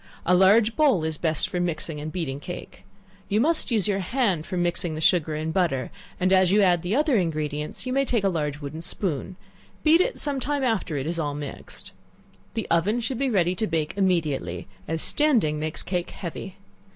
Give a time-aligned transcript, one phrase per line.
[0.25, 2.85] A large bowl is best for mixing and beating cake.
[3.29, 6.81] You must use your hand for mixing the sugar and butter, and as you add
[6.81, 9.35] the other ingredients, you may take a large wooden spoon;
[9.83, 11.91] beat it some time after all is mixed.
[12.55, 16.55] The oven should be ready to bake immediately, as standing makes cake heavy.